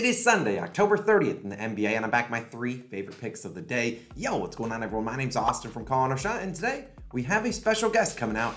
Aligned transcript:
It 0.00 0.06
is 0.06 0.24
Sunday, 0.24 0.58
October 0.58 0.96
30th 0.96 1.44
in 1.44 1.50
the 1.50 1.56
NBA, 1.56 1.90
and 1.90 2.06
I'm 2.06 2.10
back 2.10 2.30
my 2.30 2.40
three 2.40 2.78
favorite 2.78 3.20
picks 3.20 3.44
of 3.44 3.54
the 3.54 3.60
day. 3.60 3.98
Yo, 4.16 4.34
what's 4.38 4.56
going 4.56 4.72
on, 4.72 4.82
everyone? 4.82 5.04
My 5.04 5.14
name's 5.14 5.36
Austin 5.36 5.70
from 5.70 5.84
Calling 5.84 6.10
Our 6.10 6.16
Shot, 6.16 6.40
and 6.40 6.54
today 6.54 6.86
we 7.12 7.22
have 7.24 7.44
a 7.44 7.52
special 7.52 7.90
guest 7.90 8.16
coming 8.16 8.38
out. 8.38 8.54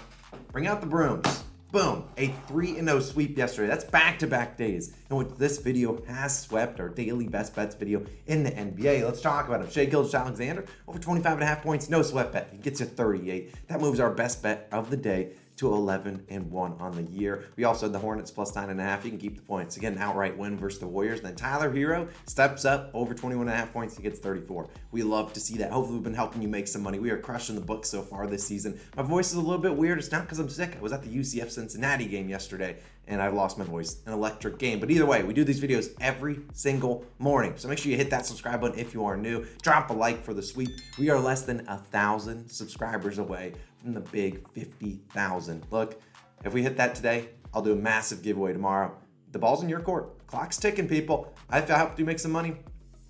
Bring 0.54 0.68
out 0.68 0.80
the 0.80 0.88
brooms. 0.88 1.44
Boom, 1.74 2.06
a 2.18 2.28
3 2.48 2.76
0 2.76 3.00
sweep 3.02 3.38
yesterday. 3.38 3.68
That's 3.68 3.84
back 3.84 4.18
to 4.20 4.28
back 4.28 4.56
days 4.56 4.96
in 5.10 5.18
which 5.18 5.28
this 5.38 5.58
video 5.58 6.02
has 6.06 6.40
swept 6.40 6.80
our 6.80 6.88
daily 6.88 7.28
best 7.28 7.54
bets 7.54 7.76
video 7.76 8.06
in 8.28 8.44
the 8.44 8.52
NBA. 8.52 9.04
Let's 9.04 9.20
talk 9.20 9.50
about 9.50 9.66
it. 9.66 9.74
Shai 9.74 9.84
Gilgeous-Alexander, 9.84 10.64
over 10.88 10.98
25 10.98 11.34
and 11.34 11.44
a 11.44 11.46
half 11.46 11.62
points, 11.62 11.90
no 11.90 12.04
sweat 12.04 12.32
bet. 12.32 12.48
He 12.54 12.60
gets 12.60 12.80
you 12.80 12.86
38. 12.86 13.68
That 13.68 13.82
moves 13.82 14.00
our 14.00 14.12
best 14.12 14.42
bet 14.42 14.70
of 14.72 14.90
the 14.90 14.96
day 14.96 15.34
to 15.58 15.74
11 15.74 16.26
and 16.30 16.50
1 16.52 16.76
on 16.80 16.92
the 16.96 17.04
year. 17.12 17.46
We 17.56 17.64
also 17.64 17.86
had 17.86 17.94
the 17.94 18.00
Hornets 18.00 18.32
plus 18.32 18.52
9.5. 18.52 19.04
You 19.04 19.10
can 19.12 19.20
keep 19.20 19.36
the 19.36 19.42
points. 19.42 19.78
Again, 19.78 19.98
outright 19.98 20.38
win 20.38 20.58
versus 20.58 20.80
the 20.80 20.88
Warriors. 20.88 21.22
Then 21.22 21.36
Tyler 21.36 21.72
Herro 21.72 22.10
steps 22.26 22.66
up 22.66 22.90
over 22.94 23.14
21.5 23.14 23.72
points. 23.72 23.98
He 23.98 24.04
gets 24.04 24.20
34. 24.20 24.68
We 24.92 25.04
love 25.04 25.34
to 25.34 25.40
see 25.40 25.58
that. 25.58 25.72
Hopefully, 25.72 25.98
we've 25.98 26.04
been 26.04 26.14
helping 26.14 26.42
you 26.42 26.48
make 26.48 26.68
some 26.68 26.82
money. 26.82 27.00
We 27.00 27.12
are 27.12 27.18
crushing 27.18 27.56
the 27.56 27.62
book 27.62 27.86
so 27.86 28.02
far 28.02 28.28
this 28.28 28.46
season. 28.46 28.80
My 28.96 29.04
voice 29.04 29.30
is 29.30 29.36
a 29.36 29.42
little 29.42 29.62
bit 29.62 29.76
weird. 29.76 30.00
It's 30.00 30.12
not 30.12 30.24
because 30.24 30.40
I'm 30.40 30.50
sick. 30.50 30.76
I 30.78 30.82
was 30.82 30.92
at 30.92 31.04
the 31.04 31.10
UCF 31.10 31.52
Cincinnati 31.52 32.06
game 32.06 32.30
yesterday 32.30 32.78
and 33.08 33.22
I 33.22 33.28
lost 33.28 33.58
my 33.58 33.66
voice. 33.66 34.02
An 34.06 34.14
electric 34.14 34.58
game. 34.58 34.80
But 34.80 34.90
either 34.92 35.06
way, 35.06 35.24
we 35.24 35.34
do 35.34 35.44
these 35.44 35.62
videos 35.62 35.94
every 36.00 36.40
single 36.54 37.06
morning. 37.20 37.54
So 37.58 37.68
make 37.68 37.78
sure 37.78 37.92
you 37.92 37.98
hit 37.98 38.10
that 38.10 38.26
subscribe 38.26 38.62
button 38.62 38.80
if 38.80 38.94
you 38.94 39.06
are 39.06 39.18
new. 39.18 39.46
Drop 39.62 39.90
a 39.90 39.94
like 39.94 40.24
for 40.24 40.34
the 40.34 40.44
sweep. 40.44 40.70
We 40.98 41.10
are 41.10 41.20
less 41.20 41.44
than 41.44 41.66
a 41.68 41.78
thousand 41.78 42.50
subscribers 42.50 43.18
away 43.18 43.54
from 43.82 43.94
the 43.94 44.00
big 44.00 44.48
50,000. 44.50 45.66
Look, 45.72 46.02
if 46.46 46.54
we 46.54 46.62
hit 46.62 46.78
that 46.78 46.96
today, 46.96 47.30
I'll 47.54 47.62
do 47.62 47.74
a 47.74 47.76
massive 47.76 48.24
giveaway 48.24 48.54
tomorrow. 48.54 48.96
The 49.32 49.40
ball's 49.40 49.64
in 49.64 49.70
your 49.70 49.80
court. 49.80 50.26
Clock's 50.28 50.58
ticking, 50.58 50.88
people. 50.88 51.34
I 51.50 51.60
helped 51.60 52.00
you 52.00 52.06
make 52.06 52.20
some 52.20 52.32
money. 52.32 52.56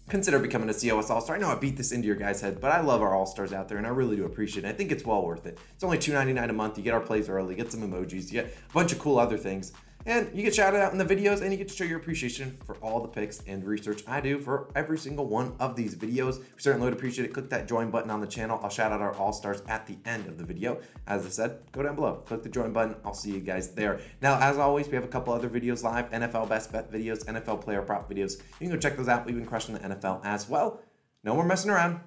Consider 0.10 0.38
becoming 0.38 0.70
a 0.70 0.74
COS 0.74 1.10
All 1.10 1.22
Star. 1.22 1.38
I 1.38 1.40
know 1.40 1.50
I 1.50 1.56
beat 1.56 1.78
this 1.78 1.92
into 1.92 2.08
your 2.08 2.18
guys' 2.18 2.42
head, 2.42 2.60
but 2.60 2.72
I 2.72 2.82
love 2.82 3.02
our 3.02 3.16
All 3.16 3.26
Stars 3.26 3.54
out 3.54 3.70
there, 3.70 3.78
and 3.78 3.88
I 3.88 3.90
really 3.90 4.16
do 4.16 4.26
appreciate 4.26 4.66
it. 4.66 4.68
I 4.68 4.74
think 4.74 4.92
it's 4.92 5.06
well 5.06 5.26
worth 5.26 5.46
it. 5.46 5.58
It's 5.74 5.84
only 5.84 5.98
$2.99 5.98 6.50
a 6.50 6.54
month. 6.54 6.78
You 6.78 6.84
get 6.84 6.94
our 6.94 7.00
plays 7.00 7.30
early, 7.30 7.56
get 7.56 7.72
some 7.72 7.82
emojis, 7.82 8.32
you 8.32 8.42
get 8.42 8.46
a 8.70 8.74
bunch 8.74 8.92
of 8.92 9.00
cool 9.00 9.18
other 9.18 9.38
things. 9.38 9.72
And 10.06 10.30
you 10.34 10.44
get 10.44 10.54
shouted 10.54 10.82
out 10.82 10.92
in 10.92 10.98
the 10.98 11.06
videos 11.06 11.42
and 11.42 11.52
you 11.52 11.58
get 11.58 11.70
to 11.70 11.74
show 11.74 11.86
your 11.86 11.98
appreciation 11.98 12.58
for 12.66 12.76
all 12.78 13.00
the 13.00 13.08
picks 13.08 13.42
and 13.48 13.64
research 13.64 14.04
I 14.06 14.20
do 14.20 14.38
for 14.38 14.68
every 14.76 14.98
single 14.98 15.28
one 15.28 15.56
of 15.60 15.78
these 15.78 15.96
videos. 15.96 16.40
We 16.40 16.60
certainly 16.60 16.86
would 16.86 16.94
appreciate 16.94 17.26
it. 17.26 17.34
Click 17.34 17.50
that 17.50 17.68
join 17.68 17.90
button 17.90 18.12
on 18.12 18.20
the 18.20 18.28
channel. 18.28 18.60
I'll 18.62 18.70
shout 18.70 18.92
out 18.92 19.02
our 19.02 19.16
all-stars 19.16 19.62
at 19.70 19.88
the 19.88 19.98
end 20.06 20.28
of 20.28 20.38
the 20.38 20.44
video. 20.44 20.82
As 21.08 21.26
I 21.26 21.30
said, 21.30 21.60
go 21.72 21.84
down 21.84 21.96
below, 21.96 22.16
click 22.26 22.44
the 22.44 22.50
join 22.50 22.74
button. 22.74 22.96
I'll 23.06 23.14
see 23.14 23.32
you 23.32 23.40
guys 23.40 23.72
there. 23.72 24.02
Now, 24.22 24.40
as 24.42 24.58
always, 24.58 24.88
we 24.88 24.96
have 24.96 25.06
a 25.06 25.08
couple 25.08 25.34
other 25.34 25.50
videos 25.50 25.84
live, 25.84 26.12
NFL 26.12 26.50
best 26.50 26.72
bet 26.72 26.92
videos, 26.92 27.24
NFL 27.26 27.62
player 27.62 27.82
prop 27.82 28.10
videos. 28.10 28.40
You 28.60 28.68
can 28.68 28.72
go 28.72 28.78
check 28.78 28.98
those 28.98 29.08
out. 29.08 29.26
We've 29.26 29.36
been 29.36 29.46
crushing 29.46 29.74
the 29.74 29.80
NFL 29.80 30.26
as 30.26 30.50
well. 30.50 30.82
No 31.24 31.34
more 31.36 31.46
messing 31.46 31.72
around. 31.72 32.02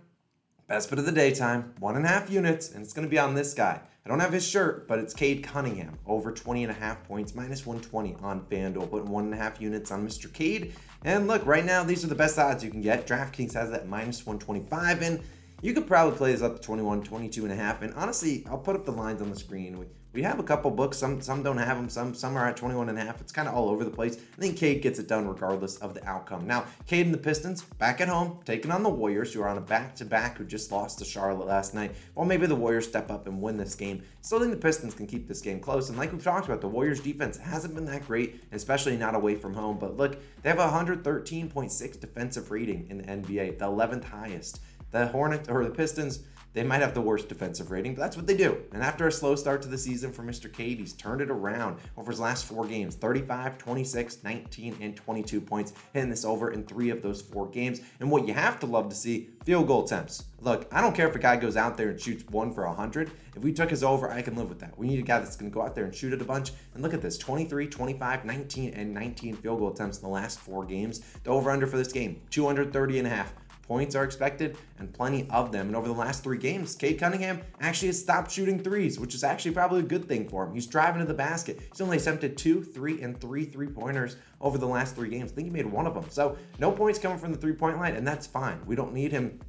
Best 0.69 0.91
bet 0.91 0.99
of 0.99 1.07
the 1.07 1.13
daytime, 1.13 1.73
one 1.79 1.97
and 1.97 2.05
a 2.05 2.09
half 2.09 2.29
units, 2.29 2.73
and 2.73 2.83
it's 2.83 2.93
going 2.93 3.07
to 3.07 3.11
be 3.11 3.19
on 3.19 3.35
this 3.35 3.55
guy. 3.55 3.81
I 4.07 4.09
don't 4.09 4.21
have 4.21 4.33
his 4.33 4.47
shirt, 4.47 4.87
but 4.87 5.01
it's 5.01 5.13
Cade 5.13 5.43
Cunningham, 5.43 5.99
over 6.07 6.31
20 6.31 6.63
and 6.63 6.71
a 6.71 6.75
half 6.77 7.03
points, 7.09 7.35
minus 7.35 7.67
120 7.67 8.15
on 8.23 8.43
FanDuel, 8.43 8.89
putting 8.89 9.11
one 9.11 9.25
and 9.25 9.35
a 9.35 9.37
half 9.37 9.61
units 9.61 9.91
on 9.91 10.07
Mr. 10.07 10.33
Cade. 10.33 10.75
And 11.03 11.27
look, 11.27 11.45
right 11.45 11.65
now, 11.65 11.83
these 11.83 12.05
are 12.05 12.07
the 12.07 12.15
best 12.15 12.39
odds 12.39 12.63
you 12.63 12.71
can 12.71 12.83
get. 12.83 13.09
DraftKings 13.09 13.55
has 13.55 13.69
that 13.73 13.89
minus 13.89 14.25
125, 14.25 15.03
and 15.03 15.21
you 15.63 15.73
could 15.73 15.87
probably 15.87 16.17
play 16.17 16.33
this 16.33 16.43
up 16.43 16.57
to 16.57 16.63
21, 16.63 17.03
22 17.03 17.45
and 17.45 17.53
a 17.53 17.57
half. 17.57 17.83
And 17.83 17.95
honestly, 17.95 18.45
I'll 18.49 18.59
put 18.59 18.77
up 18.77 18.85
the 18.85 18.93
lines 18.93 19.23
on 19.23 19.31
the 19.31 19.39
screen. 19.39 19.79
We, 19.79 19.87
we 20.13 20.23
have 20.23 20.39
a 20.39 20.43
couple 20.43 20.71
books. 20.71 20.97
Some 20.97 21.21
some 21.21 21.43
don't 21.43 21.59
have 21.59 21.77
them. 21.77 21.91
Some 21.91 22.15
some 22.15 22.37
are 22.37 22.47
at 22.47 22.57
21 22.57 22.89
and 22.89 22.99
a 22.99 23.03
half. 23.03 23.21
It's 23.21 23.33
kind 23.33 23.47
of 23.47 23.55
all 23.55 23.69
over 23.69 23.85
the 23.85 23.91
place. 23.91 24.17
I 24.17 24.41
think 24.41 24.57
Cade 24.57 24.81
gets 24.81 24.99
it 24.99 25.09
done 25.09 25.29
regardless 25.29 25.77
of 25.77 25.93
the 25.93 26.03
outcome. 26.07 26.47
Now, 26.47 26.65
Cade 26.87 27.05
and 27.05 27.15
the 27.15 27.19
Pistons 27.19 27.63
back 27.63 28.01
at 28.01 28.09
home, 28.09 28.41
taking 28.47 28.71
on 28.71 28.83
the 28.83 28.89
Warriors, 28.89 29.33
who 29.35 29.43
are 29.43 29.49
on 29.49 29.59
a 29.59 29.63
back-to-back, 29.63 30.39
who 30.39 30.45
just 30.47 30.73
lost 30.73 30.99
to 31.01 31.05
Charlotte 31.05 31.47
last 31.47 31.75
night. 31.75 31.95
Well, 32.15 32.25
maybe 32.25 32.47
the 32.47 32.55
Warriors 32.55 32.89
step 32.89 33.11
up 33.11 33.27
and 33.27 33.43
win 33.43 33.59
this 33.59 33.75
game. 33.75 34.03
Still 34.23 34.41
think 34.41 34.53
the 34.53 34.57
Pistons 34.57 34.95
can 34.95 35.07
keep 35.07 35.29
this 35.29 35.43
game 35.43 35.61
close. 35.61 35.91
And 35.91 35.99
like 35.99 36.13
we've 36.13 36.25
talked 36.25 36.47
about, 36.47 36.63
the 36.63 36.69
Warriors 36.69 37.01
defense 37.01 37.37
hasn't 37.37 37.75
been 37.75 37.85
that 37.85 38.07
great, 38.07 38.43
especially 38.53 38.97
not 38.97 39.15
away 39.15 39.35
from 39.35 39.53
home. 39.53 39.79
But 39.79 39.99
look, 39.99 40.17
they 40.43 40.49
have 40.49 40.59
a 40.59 40.67
113.6 40.67 42.01
defensive 42.01 42.51
rating 42.51 42.87
in 42.89 42.99
the 42.99 43.05
NBA, 43.05 43.59
the 43.59 43.67
11th 43.67 44.05
highest. 44.05 44.61
The 44.91 45.07
Hornets 45.09 45.49
or 45.49 45.65
the 45.65 45.71
Pistons 45.71 46.21
they 46.57 46.63
might 46.63 46.81
have 46.81 46.95
the 46.95 47.03
worst 47.03 47.29
defensive 47.29 47.71
rating, 47.71 47.95
but 47.95 48.01
that's 48.01 48.17
what 48.17 48.27
they 48.27 48.35
do. 48.35 48.57
And 48.73 48.83
after 48.83 49.07
a 49.07 49.13
slow 49.13 49.37
start 49.37 49.61
to 49.61 49.69
the 49.69 49.77
season 49.77 50.11
for 50.11 50.23
Mr. 50.23 50.51
Cade, 50.51 50.79
he's 50.79 50.95
turned 50.95 51.21
it 51.21 51.31
around 51.31 51.77
over 51.99 52.11
his 52.11 52.19
last 52.19 52.47
four 52.47 52.67
games 52.67 52.95
35, 52.95 53.59
26, 53.59 54.25
19, 54.25 54.79
and 54.81 54.97
22 54.97 55.39
points, 55.39 55.75
hitting 55.93 56.09
this 56.09 56.25
over 56.25 56.53
in 56.53 56.65
three 56.65 56.89
of 56.89 57.03
those 57.03 57.21
four 57.21 57.47
games. 57.47 57.83
And 58.01 58.11
what 58.11 58.27
you 58.27 58.33
have 58.33 58.59
to 58.61 58.67
love 58.67 58.89
to 58.89 58.97
see 58.97 59.29
field 59.45 59.67
goal 59.67 59.85
attempts. 59.85 60.25
Look, 60.41 60.67
I 60.73 60.81
don't 60.81 60.95
care 60.95 61.07
if 61.07 61.15
a 61.15 61.19
guy 61.19 61.37
goes 61.37 61.59
out 61.59 61.77
there 61.77 61.91
and 61.91 62.01
shoots 62.01 62.25
one 62.31 62.51
for 62.55 62.67
100. 62.67 63.11
If 63.37 63.43
we 63.43 63.53
took 63.53 63.69
his 63.69 63.85
over, 63.85 64.11
I 64.11 64.23
can 64.23 64.35
live 64.35 64.49
with 64.49 64.61
that. 64.61 64.79
We 64.79 64.87
need 64.87 64.99
a 64.99 65.03
guy 65.03 65.19
that's 65.19 65.37
going 65.37 65.51
to 65.51 65.55
go 65.55 65.61
out 65.61 65.75
there 65.75 65.85
and 65.85 65.95
shoot 65.95 66.15
it 66.15 66.23
a 66.23 66.25
bunch. 66.25 66.53
And 66.73 66.83
look 66.83 66.95
at 66.95 67.03
this 67.03 67.19
23, 67.19 67.67
25, 67.67 68.25
19, 68.25 68.73
and 68.73 68.95
19 68.95 69.37
field 69.37 69.59
goal 69.59 69.73
attempts 69.73 69.99
in 69.99 70.05
the 70.05 70.09
last 70.09 70.39
four 70.39 70.65
games. 70.65 71.01
The 71.23 71.29
over 71.29 71.51
under 71.51 71.67
for 71.67 71.77
this 71.77 71.93
game 71.93 72.23
230 72.31 72.99
and 72.99 73.07
a 73.07 73.11
half. 73.11 73.35
Points 73.67 73.95
are 73.95 74.05
expected 74.05 74.57
and 74.79 74.93
plenty 74.93 75.29
of 75.31 75.51
them. 75.51 75.67
And 75.67 75.77
over 75.77 75.89
the 75.89 75.95
last 75.95 76.23
three 76.23 76.39
games, 76.39 76.75
Cade 76.75 77.01
Cunningham 77.01 77.41
actually 77.61 77.89
has 77.89 78.01
stopped 78.01 78.31
shooting 78.31 78.63
threes, 78.63 79.01
which 79.01 79.15
is 79.15 79.25
actually 79.25 79.51
probably 79.53 79.81
a 79.81 79.85
good 79.85 80.07
thing 80.07 80.29
for 80.29 80.45
him. 80.45 80.55
He's 80.55 80.67
driving 80.67 81.01
to 81.01 81.07
the 81.07 81.15
basket. 81.15 81.61
He's 81.71 81.81
only 81.81 81.97
attempted 81.97 82.37
two, 82.37 82.63
three, 82.63 83.03
and 83.03 83.21
three 83.21 83.45
three 83.45 83.69
pointers 83.69 84.17
over 84.41 84.59
the 84.59 84.67
last 84.67 84.95
three 84.95 85.09
games. 85.09 85.33
I 85.33 85.35
think 85.35 85.47
he 85.47 85.51
made 85.51 85.67
one 85.67 85.87
of 85.87 85.95
them. 85.95 86.05
So 86.09 86.37
no 86.59 86.71
points 86.71 86.99
coming 86.99 87.19
from 87.19 87.33
the 87.33 87.39
three 87.39 87.55
point 87.55 87.79
line, 87.79 87.97
and 87.97 88.07
that's 88.07 88.27
fine. 88.27 88.61
We 88.67 88.77
don't 88.77 88.93
need 88.93 89.13
him 89.13 89.41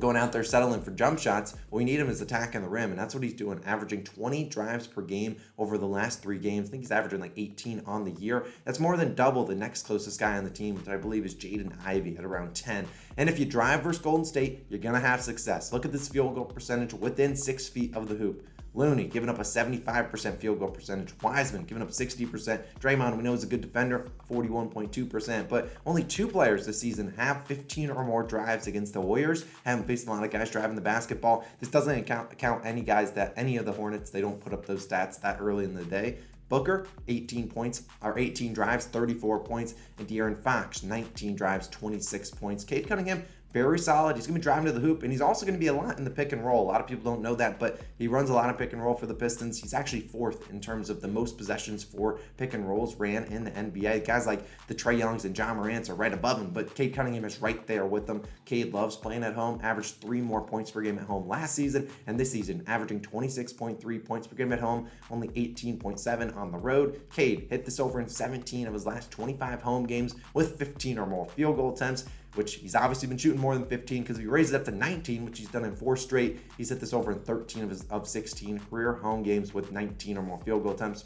going 0.00 0.16
out 0.16 0.32
there 0.32 0.42
settling 0.42 0.82
for 0.82 0.90
jump 0.90 1.18
shots. 1.18 1.54
What 1.68 1.78
we 1.78 1.84
need 1.84 2.00
him 2.00 2.08
is 2.08 2.20
attacking 2.20 2.62
the 2.62 2.68
rim, 2.68 2.90
and 2.90 2.98
that's 2.98 3.14
what 3.14 3.22
he's 3.22 3.34
doing, 3.34 3.60
averaging 3.64 4.02
20 4.02 4.44
drives 4.44 4.86
per 4.86 5.02
game 5.02 5.36
over 5.58 5.78
the 5.78 5.86
last 5.86 6.22
three 6.22 6.38
games. 6.38 6.68
I 6.68 6.70
think 6.72 6.82
he's 6.82 6.90
averaging 6.90 7.20
like 7.20 7.32
18 7.36 7.82
on 7.86 8.04
the 8.04 8.12
year. 8.12 8.46
That's 8.64 8.80
more 8.80 8.96
than 8.96 9.14
double 9.14 9.44
the 9.44 9.54
next 9.54 9.82
closest 9.82 10.18
guy 10.18 10.36
on 10.36 10.44
the 10.44 10.50
team, 10.50 10.74
which 10.74 10.88
I 10.88 10.96
believe 10.96 11.24
is 11.24 11.34
Jaden 11.34 11.72
Ivey 11.84 12.16
at 12.16 12.24
around 12.24 12.54
10. 12.54 12.86
And 13.16 13.28
if 13.28 13.38
you 13.38 13.44
drive 13.44 13.82
versus 13.82 14.02
Golden 14.02 14.24
State, 14.24 14.64
you're 14.68 14.80
going 14.80 14.94
to 14.94 15.00
have 15.00 15.20
success. 15.20 15.72
Look 15.72 15.84
at 15.84 15.92
this 15.92 16.08
field 16.08 16.34
goal 16.34 16.46
percentage 16.46 16.94
within 16.94 17.36
six 17.36 17.68
feet 17.68 17.94
of 17.94 18.08
the 18.08 18.14
hoop. 18.14 18.46
Looney 18.74 19.04
giving 19.04 19.28
up 19.28 19.38
a 19.38 19.42
75% 19.42 20.36
field 20.36 20.58
goal 20.58 20.68
percentage. 20.68 21.12
Wiseman 21.22 21.64
giving 21.64 21.82
up 21.82 21.90
60%. 21.90 22.62
Draymond, 22.80 23.16
we 23.16 23.22
know, 23.22 23.32
is 23.32 23.42
a 23.42 23.46
good 23.46 23.60
defender, 23.60 24.08
41.2%. 24.30 25.48
But 25.48 25.70
only 25.86 26.04
two 26.04 26.28
players 26.28 26.66
this 26.66 26.80
season 26.80 27.12
have 27.16 27.44
15 27.46 27.90
or 27.90 28.04
more 28.04 28.22
drives 28.22 28.66
against 28.66 28.92
the 28.92 29.00
Warriors. 29.00 29.44
Haven't 29.64 29.86
faced 29.86 30.06
a 30.06 30.10
lot 30.10 30.22
of 30.22 30.30
guys 30.30 30.50
driving 30.50 30.76
the 30.76 30.82
basketball. 30.82 31.44
This 31.58 31.68
doesn't 31.68 31.98
account, 31.98 32.32
account 32.32 32.64
any 32.64 32.82
guys 32.82 33.12
that 33.12 33.32
any 33.36 33.56
of 33.56 33.66
the 33.66 33.72
Hornets, 33.72 34.10
they 34.10 34.20
don't 34.20 34.40
put 34.40 34.52
up 34.52 34.66
those 34.66 34.86
stats 34.86 35.20
that 35.20 35.40
early 35.40 35.64
in 35.64 35.74
the 35.74 35.84
day. 35.84 36.18
Booker, 36.48 36.88
18 37.06 37.48
points, 37.48 37.84
or 38.02 38.18
18 38.18 38.52
drives, 38.52 38.86
34 38.86 39.38
points, 39.38 39.76
and 39.98 40.08
De'Aaron 40.08 40.36
Fox, 40.36 40.82
19 40.82 41.36
drives, 41.36 41.68
26 41.68 42.30
points. 42.32 42.64
Cade 42.64 42.88
Cunningham, 42.88 43.24
very 43.52 43.78
solid. 43.78 44.16
He's 44.16 44.26
going 44.26 44.34
to 44.34 44.40
be 44.40 44.44
driving 44.44 44.66
to 44.66 44.72
the 44.72 44.80
hoop, 44.80 45.02
and 45.02 45.10
he's 45.10 45.20
also 45.20 45.44
going 45.44 45.54
to 45.54 45.60
be 45.60 45.66
a 45.66 45.72
lot 45.72 45.98
in 45.98 46.04
the 46.04 46.10
pick 46.10 46.32
and 46.32 46.44
roll. 46.44 46.62
A 46.62 46.68
lot 46.70 46.80
of 46.80 46.86
people 46.86 47.10
don't 47.10 47.22
know 47.22 47.34
that, 47.34 47.58
but 47.58 47.80
he 47.98 48.06
runs 48.06 48.30
a 48.30 48.32
lot 48.32 48.48
of 48.48 48.56
pick 48.56 48.72
and 48.72 48.82
roll 48.82 48.94
for 48.94 49.06
the 49.06 49.14
Pistons. 49.14 49.60
He's 49.60 49.74
actually 49.74 50.02
fourth 50.02 50.50
in 50.50 50.60
terms 50.60 50.88
of 50.90 51.00
the 51.00 51.08
most 51.08 51.36
possessions 51.36 51.82
for 51.82 52.20
pick 52.36 52.54
and 52.54 52.68
rolls 52.68 52.94
ran 52.96 53.24
in 53.24 53.44
the 53.44 53.50
NBA. 53.50 54.06
Guys 54.06 54.26
like 54.26 54.44
the 54.68 54.74
Trae 54.74 54.98
Youngs 54.98 55.24
and 55.24 55.36
Ja 55.36 55.52
Morant 55.52 55.90
are 55.90 55.94
right 55.94 56.12
above 56.12 56.40
him, 56.40 56.50
but 56.50 56.74
Cade 56.74 56.94
Cunningham 56.94 57.24
is 57.24 57.42
right 57.42 57.66
there 57.66 57.86
with 57.86 58.06
them. 58.06 58.22
Cade 58.44 58.72
loves 58.72 58.96
playing 58.96 59.24
at 59.24 59.34
home, 59.34 59.58
averaged 59.62 60.00
three 60.00 60.20
more 60.20 60.40
points 60.40 60.70
per 60.70 60.80
game 60.80 60.98
at 60.98 61.04
home 61.04 61.26
last 61.26 61.54
season, 61.54 61.88
and 62.06 62.18
this 62.18 62.30
season, 62.30 62.62
averaging 62.66 63.00
26.3 63.00 64.04
points 64.04 64.26
per 64.26 64.36
game 64.36 64.52
at 64.52 64.60
home, 64.60 64.88
only 65.10 65.28
18.7 65.28 66.36
on 66.36 66.52
the 66.52 66.58
road. 66.58 67.00
Cade 67.12 67.48
hit 67.50 67.64
this 67.64 67.80
over 67.80 68.00
in 68.00 68.08
17 68.08 68.66
of 68.66 68.74
his 68.74 68.86
last 68.86 69.10
25 69.10 69.60
home 69.60 69.86
games 69.86 70.14
with 70.34 70.56
15 70.58 70.98
or 70.98 71.06
more 71.06 71.26
field 71.26 71.56
goal 71.56 71.72
attempts 71.72 72.04
which 72.34 72.54
he's 72.54 72.74
obviously 72.74 73.08
been 73.08 73.18
shooting 73.18 73.40
more 73.40 73.54
than 73.54 73.66
15 73.66 74.02
because 74.02 74.16
he 74.16 74.26
raises 74.26 74.52
it 74.52 74.56
up 74.56 74.64
to 74.64 74.70
19, 74.70 75.24
which 75.24 75.38
he's 75.38 75.48
done 75.48 75.64
in 75.64 75.74
four 75.74 75.96
straight, 75.96 76.40
he's 76.56 76.68
hit 76.68 76.80
this 76.80 76.92
over 76.92 77.12
in 77.12 77.18
13 77.20 77.64
of 77.64 77.70
his 77.70 77.84
of 77.84 78.08
16 78.08 78.58
career 78.60 78.94
home 78.94 79.22
games 79.22 79.52
with 79.54 79.72
19 79.72 80.18
or 80.18 80.22
more 80.22 80.40
field 80.44 80.62
goal 80.62 80.72
attempts. 80.72 81.04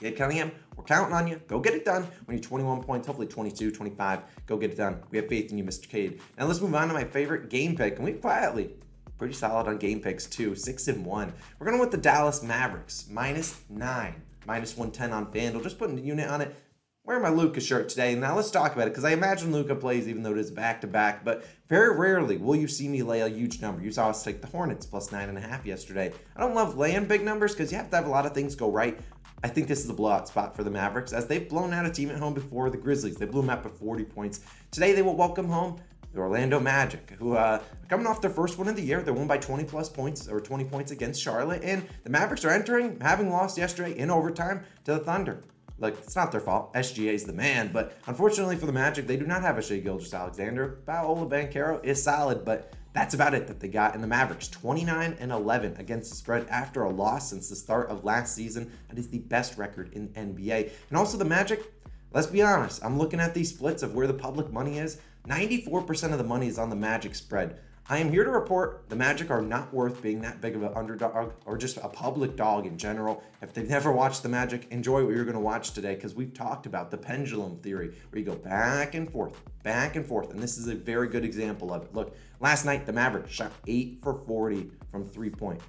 Cade 0.00 0.16
Cunningham, 0.16 0.50
we're 0.76 0.84
counting 0.84 1.14
on 1.14 1.28
you. 1.28 1.40
Go 1.46 1.60
get 1.60 1.74
it 1.74 1.84
done. 1.84 2.02
When 2.24 2.36
you're 2.36 2.42
21 2.42 2.82
points, 2.82 3.06
hopefully 3.06 3.28
22, 3.28 3.70
25, 3.70 4.22
go 4.46 4.56
get 4.56 4.72
it 4.72 4.76
done. 4.76 5.00
We 5.10 5.18
have 5.18 5.28
faith 5.28 5.52
in 5.52 5.58
you, 5.58 5.64
Mr. 5.64 5.88
Cade. 5.88 6.20
Now 6.36 6.46
let's 6.46 6.60
move 6.60 6.74
on 6.74 6.88
to 6.88 6.94
my 6.94 7.04
favorite 7.04 7.50
game 7.50 7.76
pick. 7.76 7.96
And 7.96 8.04
we 8.04 8.12
quietly 8.14 8.74
pretty 9.16 9.34
solid 9.34 9.68
on 9.68 9.78
game 9.78 10.00
picks 10.00 10.26
too, 10.26 10.56
six 10.56 10.88
and 10.88 11.06
one. 11.06 11.32
We're 11.58 11.68
going 11.68 11.78
with 11.78 11.92
the 11.92 11.96
Dallas 11.96 12.42
Mavericks, 12.42 13.06
minus 13.08 13.60
nine, 13.70 14.20
minus 14.46 14.76
110 14.76 15.12
on 15.12 15.32
FanDuel. 15.32 15.62
Just 15.62 15.78
putting 15.78 15.96
a 15.96 16.02
unit 16.02 16.28
on 16.28 16.40
it 16.40 16.56
wearing 17.04 17.22
my 17.22 17.30
Luka 17.30 17.60
shirt 17.60 17.88
today. 17.88 18.14
Now 18.14 18.36
let's 18.36 18.50
talk 18.50 18.74
about 18.74 18.86
it 18.86 18.90
because 18.90 19.04
I 19.04 19.10
imagine 19.10 19.52
Luka 19.52 19.74
plays 19.74 20.06
even 20.06 20.22
though 20.22 20.32
it 20.32 20.38
is 20.38 20.52
back 20.52 20.80
to 20.82 20.86
back, 20.86 21.24
but 21.24 21.44
very 21.68 21.96
rarely 21.96 22.36
will 22.36 22.54
you 22.54 22.68
see 22.68 22.88
me 22.88 23.02
lay 23.02 23.20
a 23.20 23.28
huge 23.28 23.60
number. 23.60 23.82
You 23.82 23.90
saw 23.90 24.10
us 24.10 24.22
take 24.22 24.40
the 24.40 24.46
Hornets 24.46 24.86
plus 24.86 25.10
nine 25.10 25.28
and 25.28 25.36
a 25.36 25.40
half 25.40 25.66
yesterday. 25.66 26.12
I 26.36 26.40
don't 26.40 26.54
love 26.54 26.76
laying 26.76 27.06
big 27.06 27.24
numbers 27.24 27.52
because 27.52 27.72
you 27.72 27.78
have 27.78 27.90
to 27.90 27.96
have 27.96 28.06
a 28.06 28.10
lot 28.10 28.24
of 28.24 28.34
things 28.34 28.54
go 28.54 28.70
right. 28.70 28.98
I 29.42 29.48
think 29.48 29.66
this 29.66 29.82
is 29.82 29.90
a 29.90 29.94
blowout 29.94 30.28
spot 30.28 30.54
for 30.54 30.62
the 30.62 30.70
Mavericks 30.70 31.12
as 31.12 31.26
they've 31.26 31.48
blown 31.48 31.72
out 31.72 31.84
a 31.84 31.90
team 31.90 32.08
at 32.10 32.18
home 32.18 32.34
before 32.34 32.70
the 32.70 32.76
Grizzlies. 32.76 33.16
They 33.16 33.26
blew 33.26 33.40
them 33.40 33.50
out 33.50 33.64
by 33.64 33.70
40 33.70 34.04
points. 34.04 34.40
Today 34.70 34.92
they 34.92 35.02
will 35.02 35.16
welcome 35.16 35.48
home 35.48 35.80
the 36.14 36.20
Orlando 36.20 36.60
Magic, 36.60 37.16
who 37.18 37.34
uh, 37.34 37.60
coming 37.88 38.06
off 38.06 38.20
their 38.20 38.30
first 38.30 38.58
win 38.58 38.68
of 38.68 38.76
the 38.76 38.82
year. 38.82 39.02
They 39.02 39.10
won 39.10 39.26
by 39.26 39.38
20 39.38 39.64
plus 39.64 39.88
points 39.88 40.28
or 40.28 40.40
20 40.40 40.64
points 40.66 40.92
against 40.92 41.20
Charlotte, 41.20 41.64
and 41.64 41.82
the 42.04 42.10
Mavericks 42.10 42.44
are 42.44 42.50
entering, 42.50 43.00
having 43.00 43.30
lost 43.30 43.58
yesterday 43.58 43.98
in 43.98 44.10
overtime 44.10 44.62
to 44.84 44.92
the 44.92 44.98
Thunder. 45.00 45.42
Like 45.82 45.98
it's 45.98 46.14
not 46.14 46.30
their 46.30 46.40
fault. 46.40 46.72
SGA 46.74 47.12
is 47.12 47.24
the 47.24 47.32
man, 47.32 47.70
but 47.72 47.96
unfortunately 48.06 48.56
for 48.56 48.66
the 48.66 48.72
Magic, 48.72 49.06
they 49.06 49.16
do 49.16 49.26
not 49.26 49.42
have 49.42 49.58
a 49.58 49.62
Shai 49.62 49.78
Gilgeous-Alexander. 49.78 50.78
Paolo 50.86 51.28
Banchero 51.28 51.84
is 51.84 52.00
solid, 52.00 52.44
but 52.44 52.72
that's 52.92 53.14
about 53.14 53.34
it 53.34 53.48
that 53.48 53.58
they 53.58 53.68
got 53.68 53.94
in 53.96 54.00
the 54.00 54.06
Mavericks. 54.06 54.48
29 54.48 55.16
and 55.18 55.32
11 55.32 55.76
against 55.78 56.10
the 56.10 56.16
spread 56.16 56.46
after 56.48 56.84
a 56.84 56.90
loss 56.90 57.28
since 57.28 57.48
the 57.48 57.56
start 57.56 57.88
of 57.90 58.04
last 58.04 58.34
season. 58.34 58.70
That 58.88 58.98
is 58.98 59.08
the 59.08 59.18
best 59.18 59.58
record 59.58 59.92
in 59.92 60.08
NBA. 60.10 60.70
And 60.88 60.96
also 60.96 61.18
the 61.18 61.24
Magic, 61.24 61.72
let's 62.12 62.28
be 62.28 62.42
honest, 62.42 62.84
I'm 62.84 62.96
looking 62.96 63.18
at 63.18 63.34
these 63.34 63.48
splits 63.48 63.82
of 63.82 63.94
where 63.94 64.06
the 64.06 64.14
public 64.14 64.52
money 64.52 64.78
is. 64.78 65.00
94% 65.26 66.12
of 66.12 66.18
the 66.18 66.24
money 66.24 66.46
is 66.46 66.58
on 66.58 66.70
the 66.70 66.76
Magic 66.76 67.14
spread. 67.16 67.58
I 67.88 67.98
am 67.98 68.12
here 68.12 68.22
to 68.22 68.30
report 68.30 68.84
the 68.88 68.94
Magic 68.94 69.28
are 69.28 69.42
not 69.42 69.74
worth 69.74 70.00
being 70.00 70.20
that 70.20 70.40
big 70.40 70.54
of 70.54 70.62
an 70.62 70.72
underdog 70.76 71.32
or 71.44 71.58
just 71.58 71.78
a 71.78 71.88
public 71.88 72.36
dog 72.36 72.64
in 72.64 72.78
general. 72.78 73.24
If 73.42 73.52
they've 73.52 73.68
never 73.68 73.90
watched 73.90 74.22
the 74.22 74.28
Magic, 74.28 74.68
enjoy 74.70 75.04
what 75.04 75.14
you're 75.14 75.24
going 75.24 75.34
to 75.34 75.40
watch 75.40 75.72
today 75.72 75.96
because 75.96 76.14
we've 76.14 76.32
talked 76.32 76.66
about 76.66 76.92
the 76.92 76.96
pendulum 76.96 77.56
theory 77.56 77.92
where 78.10 78.20
you 78.20 78.24
go 78.24 78.36
back 78.36 78.94
and 78.94 79.10
forth, 79.10 79.34
back 79.64 79.96
and 79.96 80.06
forth. 80.06 80.30
And 80.30 80.40
this 80.40 80.58
is 80.58 80.68
a 80.68 80.76
very 80.76 81.08
good 81.08 81.24
example 81.24 81.72
of 81.72 81.82
it. 81.82 81.92
Look, 81.92 82.16
last 82.38 82.64
night 82.64 82.86
the 82.86 82.92
Mavericks 82.92 83.32
shot 83.32 83.50
8 83.66 83.98
for 84.00 84.14
40 84.14 84.70
from 84.92 85.04
three 85.04 85.30
point. 85.30 85.60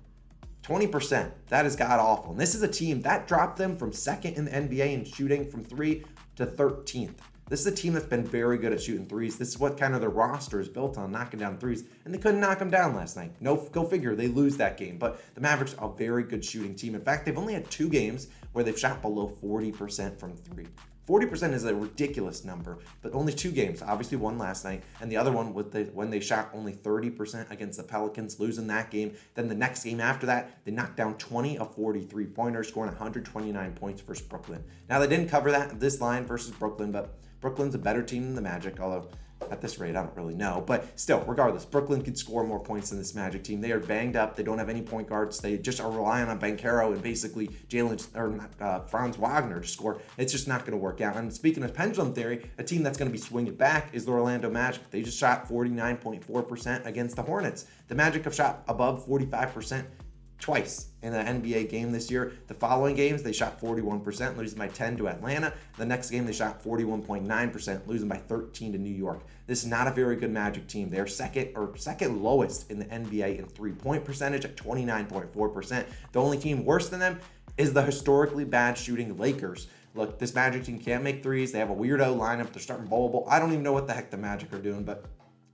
20%. 0.62 1.32
That 1.50 1.66
is 1.66 1.76
god 1.76 2.00
awful. 2.00 2.32
And 2.32 2.40
this 2.40 2.54
is 2.54 2.62
a 2.62 2.68
team 2.68 3.02
that 3.02 3.28
dropped 3.28 3.58
them 3.58 3.76
from 3.76 3.92
second 3.92 4.36
in 4.36 4.46
the 4.46 4.52
NBA 4.52 4.94
in 4.94 5.04
shooting 5.04 5.50
from 5.50 5.64
three 5.64 6.06
to 6.36 6.46
13th. 6.46 7.16
This 7.50 7.60
is 7.60 7.68
a 7.68 7.76
team 7.76 7.94
that's 7.94 8.06
been 8.06 8.24
very 8.24 8.58
good 8.58 8.72
at 8.72 8.82
shooting 8.82 9.06
threes. 9.06 9.38
This 9.38 9.50
is 9.50 9.60
what 9.60 9.78
kind 9.78 9.94
of 9.94 10.02
their 10.02 10.10
roster 10.10 10.62
is 10.62 10.70
built 10.70 10.98
on, 10.98 11.12
knocking 11.12 11.40
down 11.40 11.58
threes, 11.58 11.84
and 12.06 12.14
they 12.14 12.18
couldn't 12.18 12.40
knock 12.40 12.58
them 12.58 12.70
down 12.70 12.96
last 12.96 13.18
night. 13.18 13.34
No, 13.42 13.58
go 13.72 13.84
figure, 13.84 14.16
they 14.16 14.28
lose 14.28 14.56
that 14.58 14.78
game. 14.78 14.98
But 14.98 15.22
the 15.36 15.42
Mavericks 15.42 15.76
are 15.76 15.92
a 15.92 15.94
very 15.94 16.24
good 16.24 16.44
shooting 16.44 16.74
team. 16.74 16.96
In 16.96 17.02
fact, 17.02 17.26
they've 17.26 17.38
only 17.38 17.54
had 17.54 17.70
two 17.70 17.90
games 17.90 18.28
where 18.54 18.64
they've 18.64 18.80
shot 18.80 19.02
below 19.02 19.32
40% 19.44 20.18
from 20.18 20.36
three. 20.36 20.68
40% 21.08 21.54
is 21.54 21.66
a 21.66 21.76
ridiculous 21.76 22.46
number, 22.46 22.78
but 23.02 23.14
only 23.14 23.34
two 23.34 23.52
games. 23.52 23.82
Obviously, 23.82 24.18
one 24.18 24.38
last 24.38 24.64
night, 24.64 24.84
and 25.02 25.12
the 25.12 25.18
other 25.18 25.32
one 25.32 25.54
with 25.54 25.72
the 25.72 25.84
when 25.94 26.10
they 26.10 26.22
shot 26.22 26.50
only 26.54 26.72
30% 26.72 27.52
against 27.52 27.78
the 27.78 27.84
Pelicans, 27.84 28.40
losing 28.40 28.68
that 28.68 28.90
game. 28.90 29.14
Then 29.34 29.50
the 29.50 29.56
next 29.56 29.84
game 29.84 30.00
after 30.00 30.26
that, 30.28 30.64
they 30.64 30.72
knocked 30.72 30.96
down 30.96 31.18
20 31.18 31.58
of 31.58 31.76
43 31.76 32.26
pointers, 32.28 32.70
scoring 32.70 32.92
129 32.92 33.74
points 33.74 34.02
versus 34.02 34.26
Brooklyn. 34.26 34.64
Now 34.90 35.00
they 35.00 35.08
didn't 35.08 35.28
cover 35.28 35.52
that 35.52 35.80
this 35.80 36.00
line 36.00 36.26
versus 36.26 36.52
Brooklyn, 36.52 36.92
but 36.92 37.18
Brooklyn's 37.42 37.76
a 37.76 37.80
better 37.80 38.02
team 38.02 38.24
than 38.24 38.36
the 38.36 38.42
Magic, 38.42 38.80
although 38.80 39.10
at 39.52 39.62
this 39.62 39.80
rate, 39.80 39.96
I 39.96 40.04
don't 40.04 40.16
really 40.16 40.36
know. 40.36 40.64
But 40.66 41.00
still, 41.00 41.24
regardless, 41.28 41.66
Brooklyn 41.66 42.02
could 42.02 42.18
score 42.18 42.44
more 42.44 42.60
points 42.60 42.90
than 42.90 43.00
this 43.00 43.14
Magic 43.16 43.44
team. 43.44 43.62
They 43.62 43.72
are 43.72 43.80
banged 43.80 44.16
up. 44.16 44.36
They 44.36 44.44
don't 44.44 44.58
have 44.58 44.70
any 44.70 44.82
point 44.82 45.08
guards. 45.08 45.40
They 45.40 45.58
just 45.58 45.80
are 45.80 45.92
relying 45.92 46.30
on 46.30 46.40
Banchero 46.40 46.94
and 46.94 47.02
basically 47.02 47.48
Jalen 47.70 48.08
or 48.16 48.50
uh, 48.60 48.80
Franz 48.82 49.18
Wagner 49.18 49.60
to 49.60 49.68
score. 49.68 50.02
It's 50.18 50.32
just 50.32 50.48
not 50.48 50.62
going 50.62 50.72
to 50.72 50.78
work 50.78 51.02
out. 51.02 51.16
And 51.16 51.32
speaking 51.34 51.64
of 51.64 51.74
pendulum 51.74 52.14
theory, 52.14 52.50
a 52.58 52.64
team 52.64 52.84
that's 52.84 52.98
going 52.98 53.10
to 53.10 53.14
be 53.14 53.20
swinging 53.20 53.56
back 53.56 53.90
is 53.94 54.06
the 54.06 54.12
Orlando 54.12 54.50
Magic. 54.50 54.90
They 54.92 55.02
just 55.02 55.18
shot 55.18 55.48
49.4% 55.48 56.86
against 56.86 57.16
the 57.16 57.24
Hornets. 57.24 57.66
The 57.88 57.96
Magic 57.96 58.24
have 58.24 58.36
shot 58.36 58.64
above 58.68 59.06
45% 59.08 59.86
twice 60.44 60.88
in 61.04 61.14
an 61.14 61.42
NBA 61.42 61.70
game 61.70 61.94
this 61.94 62.12
year. 62.12 62.34
The 62.48 62.54
following 62.54 62.98
games, 62.98 63.24
they 63.24 63.32
shot 63.32 63.62
41%, 63.62 64.36
losing 64.36 64.60
by 64.60 64.68
10 64.68 64.98
to 64.98 65.08
Atlanta. 65.08 65.54
The 65.78 65.86
next 65.86 66.10
game, 66.10 66.26
they 66.26 66.34
shot 66.34 66.62
41.9%, 66.62 67.88
losing 67.88 68.10
by 68.10 68.18
13 68.18 68.74
to 68.74 68.78
New 68.78 68.94
York. 68.94 69.22
This 69.48 69.64
is 69.64 69.70
not 69.70 69.88
a 69.88 69.92
very 69.92 70.18
good 70.18 70.32
Magic 70.32 70.68
team. 70.68 70.90
They're 70.90 71.08
second 71.08 71.54
or 71.56 71.78
second 71.78 72.22
lowest 72.22 72.70
in 72.70 72.78
the 72.78 72.84
NBA 72.86 73.40
in 73.40 73.46
three-point 73.46 74.04
percentage 74.04 74.44
at 74.44 74.58
29.4%. 74.58 75.86
The 76.12 76.22
only 76.22 76.38
team 76.38 76.66
worse 76.66 76.90
than 76.90 77.00
them 77.00 77.22
is 77.58 77.72
the 77.72 77.82
historically 77.82 78.44
bad 78.44 78.78
shooting 78.78 79.18
Lakers. 79.18 79.68
Look, 79.96 80.20
this 80.20 80.36
Magic 80.36 80.66
team 80.66 80.78
can't 80.78 81.06
make 81.06 81.24
threes. 81.24 81.54
They 81.54 81.60
have 81.60 81.70
a 81.70 81.76
weirdo 81.76 82.18
lineup. 82.18 82.52
They're 82.52 82.62
starting 82.62 82.88
Bol. 82.88 83.26
I 83.30 83.40
don't 83.40 83.52
even 83.52 83.64
know 83.64 83.74
what 83.74 83.88
the 83.88 83.94
heck 83.94 84.12
the 84.12 84.18
Magic 84.18 84.52
are 84.52 84.62
doing, 84.62 84.84
but 84.84 85.06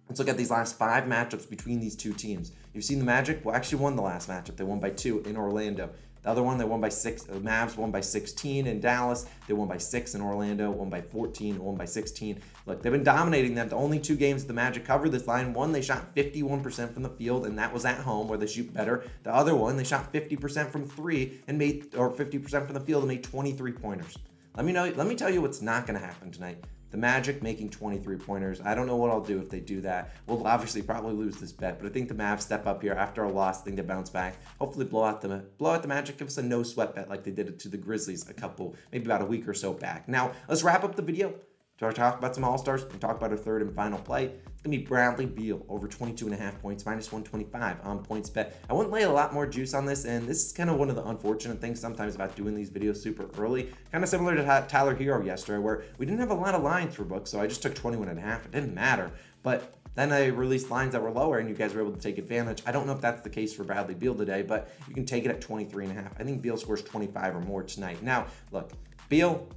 Let's 0.10 0.18
look 0.18 0.28
at 0.28 0.38
these 0.38 0.50
last 0.50 0.76
five 0.76 1.04
matchups 1.04 1.48
between 1.48 1.80
these 1.80 1.96
two 1.96 2.14
teams. 2.14 2.52
You've 2.74 2.84
seen 2.84 2.98
the 2.98 3.06
Magic, 3.06 3.46
well, 3.46 3.56
actually 3.56 3.78
won 3.78 3.96
the 3.96 4.02
last 4.02 4.28
matchup. 4.28 4.58
They 4.58 4.64
won 4.64 4.80
by 4.80 4.90
two 4.90 5.20
in 5.20 5.38
Orlando. 5.38 5.92
The 6.24 6.30
other 6.30 6.42
one, 6.42 6.58
they 6.58 6.66
won 6.66 6.82
by 6.82 6.90
six. 6.90 7.24
The 7.24 7.36
Mavs 7.36 7.78
won 7.78 7.92
by 7.92 8.02
16 8.02 8.66
in 8.66 8.80
Dallas. 8.80 9.28
They 9.48 9.54
won 9.54 9.68
by 9.68 9.78
six 9.78 10.16
in 10.16 10.22
Orlando, 10.22 10.72
won 10.72 10.90
by 10.90 11.02
14, 11.02 11.64
won 11.64 11.76
by 11.76 11.86
16. 11.86 12.42
Look, 12.66 12.82
they've 12.82 12.92
been 12.92 13.04
dominating 13.04 13.54
them. 13.54 13.70
The 13.70 13.76
only 13.76 14.00
two 14.00 14.16
games 14.16 14.46
the 14.46 14.52
Magic 14.52 14.84
covered 14.84 15.12
this 15.12 15.28
line, 15.28 15.54
one, 15.54 15.72
they 15.72 15.82
shot 15.82 16.14
51% 16.16 16.92
from 16.92 17.04
the 17.04 17.10
field, 17.10 17.46
and 17.46 17.58
that 17.60 17.72
was 17.72 17.86
at 17.86 18.00
home 18.00 18.28
where 18.28 18.38
they 18.38 18.48
shoot 18.48 18.74
better. 18.74 19.04
The 19.24 19.34
other 19.34 19.56
one, 19.56 19.78
they 19.78 19.84
shot 19.84 20.12
50% 20.12 20.72
from 20.72 20.88
three 20.88 21.40
and 21.48 21.58
made, 21.58 21.96
or 21.96 22.12
50% 22.12 22.66
from 22.66 22.74
the 22.74 22.82
field 22.82 23.04
and 23.04 23.10
made 23.10 23.24
23 23.24 23.72
pointers. 23.74 24.18
Let 24.58 24.66
me 24.66 24.74
know, 24.74 24.92
let 24.96 25.08
me 25.08 25.16
tell 25.16 25.30
you 25.30 25.42
what's 25.42 25.62
not 25.62 25.86
going 25.86 26.00
to 26.00 26.06
happen 26.06 26.32
tonight. 26.32 26.64
The 26.92 26.98
Magic 26.98 27.44
making 27.44 27.70
23 27.70 28.18
pointers. 28.18 28.62
I 28.62 28.74
don't 28.74 28.88
know 28.88 28.96
what 28.96 29.12
I'll 29.12 29.22
do 29.22 29.40
if 29.40 29.50
they 29.50 29.60
do 29.60 29.82
that. 29.82 30.12
We'll 30.26 30.46
obviously 30.48 30.82
probably 30.82 31.14
lose 31.14 31.38
this 31.38 31.52
bet, 31.52 31.80
but 31.80 31.88
I 31.88 31.90
think 31.90 32.08
the 32.08 32.16
Mavs 32.16 32.42
step 32.42 32.66
up 32.66 32.82
here 32.82 32.94
after 32.94 33.24
a 33.24 33.32
loss. 33.32 33.62
I 33.62 33.66
think 33.66 33.76
they 33.76 33.84
bounce 33.84 34.10
back. 34.10 34.38
Hopefully 34.60 34.86
blow 34.86 35.04
out 35.04 35.22
the 35.22 35.46
blow 35.58 35.72
out 35.72 35.82
the 35.82 35.88
Magic. 35.88 36.18
Give 36.18 36.28
us 36.28 36.38
a 36.38 36.44
no 36.44 36.64
sweat 36.64 36.96
bet 36.96 37.10
like 37.10 37.24
they 37.24 37.32
did 37.32 37.48
it 37.48 37.60
to 37.60 37.70
the 37.70 37.78
Grizzlies 37.78 38.28
a 38.30 38.34
couple, 38.34 38.76
maybe 38.92 39.06
about 39.06 39.22
a 39.22 39.26
week 39.26 39.48
or 39.48 39.54
so 39.54 39.74
back. 39.74 40.08
Now 40.08 40.32
let's 40.48 40.64
wrap 40.64 40.84
up 40.84 40.96
the 40.96 41.02
video 41.02 41.36
talk 41.80 42.18
about 42.18 42.36
some 42.36 42.44
All 42.44 42.58
Stars 42.58 42.84
and 42.84 43.00
talk 43.00 43.16
about 43.16 43.32
our 43.32 43.38
third 43.38 43.62
and 43.62 43.74
final 43.74 43.98
play. 43.98 44.26
It's 44.26 44.62
going 44.62 44.74
to 44.74 44.78
be 44.78 44.86
Bradley 44.86 45.26
Beal 45.26 45.66
over 45.70 45.88
22 45.88 46.26
and 46.26 46.36
a 46.36 46.38
half 46.38 46.62
points, 46.62 46.86
minus 46.86 47.10
125 47.10 47.78
on 47.84 48.04
points 48.04 48.30
bet. 48.30 48.60
I 48.70 48.74
wouldn't 48.74 48.92
lay 48.92 49.04
a 49.04 49.10
lot 49.10 49.34
more 49.34 49.48
juice 49.48 49.74
on 49.74 49.86
this, 49.86 50.04
and 50.04 50.28
this 50.28 50.48
is 50.48 50.52
kind 50.52 50.70
of 50.70 50.76
one 50.76 50.90
of 50.90 50.98
the 50.98 51.06
unfortunate 51.06 51.62
things 51.62 51.80
sometimes 51.80 52.16
about 52.16 52.36
doing 52.36 52.54
these 52.54 52.70
videos 52.70 52.98
super 52.98 53.30
early. 53.42 53.70
Kind 53.94 54.04
of 54.04 54.10
similar 54.10 54.36
to 54.36 54.66
Tyler 54.68 54.94
Herro 54.94 55.26
yesterday, 55.26 55.60
where 55.60 55.84
we 55.98 56.06
didn't 56.06 56.20
have 56.20 56.32
a 56.32 56.36
lot 56.36 56.54
of 56.54 56.62
lines 56.64 56.96
for 56.96 57.06
books, 57.06 57.32
so 57.32 57.40
I 57.40 57.48
just 57.48 57.62
took 57.62 57.74
21 57.74 58.10
and 58.10 58.20
a 58.20 58.22
half. 58.22 58.46
It 58.46 58.52
didn't 58.52 58.74
matter, 58.74 59.12
but 59.42 59.76
then 59.96 60.12
I 60.12 60.28
released 60.28 60.70
lines 60.70 60.92
that 60.92 61.02
were 61.02 61.12
lower 61.12 61.40
and 61.40 61.50
you 61.50 61.56
guys 61.56 61.74
were 61.74 61.82
able 61.82 61.94
to 61.94 62.00
take 62.00 62.18
advantage. 62.18 62.62
I 62.66 62.72
don't 62.72 62.86
know 62.86 62.94
if 62.94 63.02
that's 63.02 63.22
the 63.22 63.30
case 63.30 63.54
for 63.54 63.64
Bradley 63.64 63.96
Beal 63.96 64.16
today, 64.16 64.42
but 64.42 64.70
you 64.88 64.94
can 64.94 65.06
take 65.06 65.26
it 65.26 65.32
at 65.32 65.42
23 65.42 65.86
and 65.86 65.98
a 65.98 66.02
half. 66.02 66.14
I 66.20 66.24
think 66.24 66.42
Beal 66.42 66.58
scores 66.58 66.82
25 66.84 67.36
or 67.36 67.42
more 67.42 67.64
tonight. 67.64 68.02
Now, 68.04 68.28
look, 68.52 68.72
Beal, 69.10 69.48